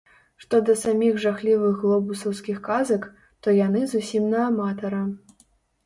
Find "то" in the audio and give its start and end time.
3.41-3.47